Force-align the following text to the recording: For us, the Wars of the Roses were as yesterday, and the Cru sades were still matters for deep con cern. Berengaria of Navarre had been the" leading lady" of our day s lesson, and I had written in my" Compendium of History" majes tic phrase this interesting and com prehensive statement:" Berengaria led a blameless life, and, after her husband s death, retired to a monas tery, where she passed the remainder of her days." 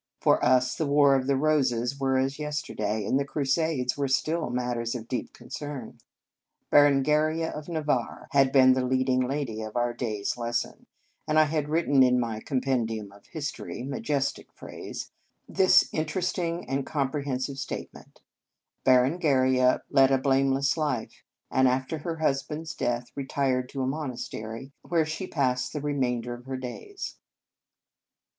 For 0.19 0.43
us, 0.43 0.75
the 0.75 0.87
Wars 0.87 1.21
of 1.21 1.27
the 1.27 1.35
Roses 1.37 1.99
were 1.99 2.17
as 2.17 2.39
yesterday, 2.39 3.05
and 3.05 3.19
the 3.19 3.23
Cru 3.23 3.43
sades 3.45 3.95
were 3.95 4.07
still 4.07 4.49
matters 4.49 4.93
for 4.93 5.01
deep 5.03 5.31
con 5.31 5.49
cern. 5.49 5.99
Berengaria 6.71 7.51
of 7.53 7.69
Navarre 7.69 8.27
had 8.31 8.51
been 8.51 8.73
the" 8.73 8.83
leading 8.83 9.27
lady" 9.27 9.61
of 9.61 9.75
our 9.75 9.93
day 9.93 10.21
s 10.21 10.37
lesson, 10.39 10.87
and 11.27 11.37
I 11.37 11.43
had 11.43 11.69
written 11.69 12.01
in 12.01 12.19
my" 12.19 12.39
Compendium 12.39 13.11
of 13.11 13.27
History" 13.27 13.83
majes 13.83 14.33
tic 14.33 14.51
phrase 14.53 15.11
this 15.47 15.87
interesting 15.91 16.67
and 16.67 16.83
com 16.83 17.11
prehensive 17.11 17.57
statement:" 17.59 18.21
Berengaria 18.83 19.81
led 19.91 20.09
a 20.09 20.17
blameless 20.17 20.77
life, 20.77 21.21
and, 21.51 21.67
after 21.67 21.99
her 21.99 22.15
husband 22.15 22.63
s 22.63 22.73
death, 22.73 23.11
retired 23.15 23.69
to 23.69 23.83
a 23.83 23.85
monas 23.85 24.27
tery, 24.27 24.71
where 24.81 25.05
she 25.05 25.27
passed 25.27 25.71
the 25.73 25.79
remainder 25.79 26.33
of 26.33 26.45
her 26.45 26.57
days." 26.57 27.17